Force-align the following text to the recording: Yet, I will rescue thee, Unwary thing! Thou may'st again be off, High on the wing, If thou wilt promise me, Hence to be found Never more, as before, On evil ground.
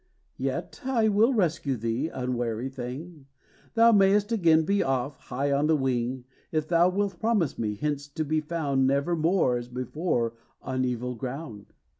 Yet, 0.39 0.81
I 0.83 1.09
will 1.09 1.31
rescue 1.31 1.75
thee, 1.77 2.07
Unwary 2.09 2.69
thing! 2.69 3.27
Thou 3.75 3.91
may'st 3.91 4.31
again 4.31 4.65
be 4.65 4.81
off, 4.81 5.15
High 5.19 5.51
on 5.51 5.67
the 5.67 5.75
wing, 5.77 6.23
If 6.51 6.67
thou 6.67 6.89
wilt 6.89 7.19
promise 7.19 7.59
me, 7.59 7.75
Hence 7.75 8.07
to 8.07 8.25
be 8.25 8.41
found 8.41 8.87
Never 8.87 9.15
more, 9.15 9.57
as 9.57 9.67
before, 9.67 10.33
On 10.63 10.83
evil 10.83 11.13
ground. 11.13 11.73